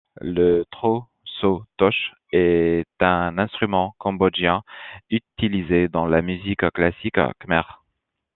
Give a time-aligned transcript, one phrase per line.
[0.21, 1.03] Le tro
[1.39, 4.63] sau toch est un instrument cambodgien,
[5.11, 7.83] utilisé dans la musique classique khmère.